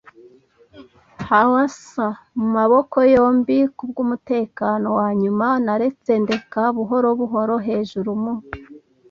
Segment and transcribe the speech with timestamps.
[1.27, 8.09] hawser mumaboko yombi kubwumutekano wanyuma, naretse ndeka buhoro buhoro hejuru.
[8.23, 8.33] mu